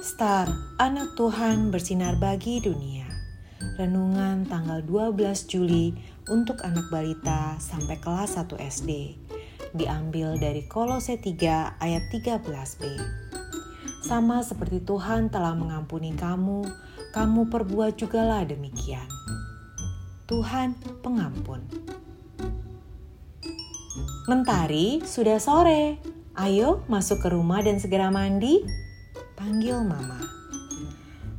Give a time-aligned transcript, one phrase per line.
[0.00, 0.48] Star,
[0.80, 3.04] anak Tuhan bersinar bagi dunia.
[3.76, 5.92] Renungan tanggal 12 Juli
[6.32, 9.12] untuk anak balita sampai kelas 1 SD.
[9.76, 12.80] Diambil dari Kolose 3 ayat 13b.
[14.00, 16.64] Sama seperti Tuhan telah mengampuni kamu,
[17.12, 19.04] kamu perbuat jugalah demikian.
[20.24, 21.60] Tuhan pengampun.
[24.24, 26.00] Mentari, sudah sore.
[26.40, 28.88] Ayo masuk ke rumah dan segera mandi.
[29.40, 30.20] Panggil mama.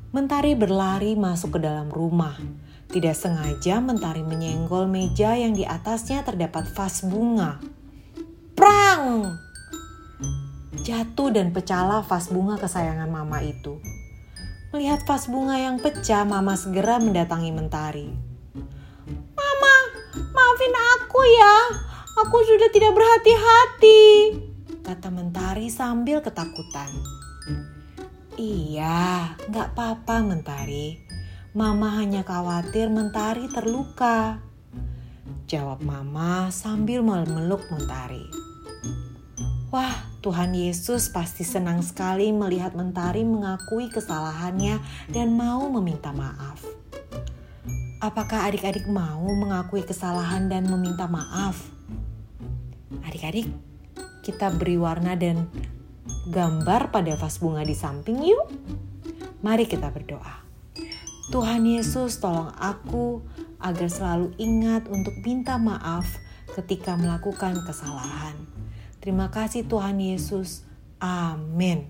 [0.10, 2.34] Mentari berlari masuk ke dalam rumah.
[2.90, 7.62] Tidak sengaja Mentari menyenggol meja yang di atasnya terdapat vas bunga.
[8.58, 9.38] Prang!
[10.82, 13.78] Jatuh dan pecahlah vas bunga kesayangan mama itu.
[14.74, 18.10] Melihat vas bunga yang pecah, mama segera mendatangi Mentari.
[19.38, 19.76] Mama,
[20.18, 21.56] maafin aku ya.
[22.26, 24.02] Aku sudah tidak berhati-hati,
[24.82, 26.90] kata Mentari sambil ketakutan.
[28.42, 30.98] Iya, nggak apa-apa Mentari.
[31.54, 34.42] Mama hanya khawatir Mentari terluka.
[35.46, 38.26] Jawab Mama sambil memeluk Mentari.
[39.70, 39.94] Wah,
[40.26, 44.82] Tuhan Yesus pasti senang sekali melihat Mentari mengakui kesalahannya
[45.14, 46.66] dan mau meminta maaf.
[48.02, 51.62] Apakah adik-adik mau mengakui kesalahan dan meminta maaf?
[53.06, 53.54] Adik-adik,
[54.26, 55.46] kita beri warna dan
[56.30, 58.48] gambar pada vas bunga di samping yuk.
[59.42, 60.46] Mari kita berdoa.
[61.32, 63.24] Tuhan Yesus tolong aku
[63.64, 66.06] agar selalu ingat untuk minta maaf
[66.60, 68.36] ketika melakukan kesalahan.
[69.00, 70.68] Terima kasih Tuhan Yesus.
[71.02, 71.90] Amin.